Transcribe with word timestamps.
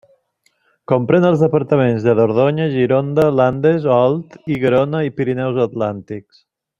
Comprèn 0.91 1.27
els 1.29 1.43
departaments 1.45 2.07
de 2.07 2.15
Dordonya, 2.21 2.67
Gironda, 2.73 3.27
Landes, 3.41 3.87
Olt 3.97 4.39
i 4.55 4.61
Garona 4.67 5.07
i 5.11 5.17
Pirineus 5.21 5.65
Atlàntics. 5.71 6.43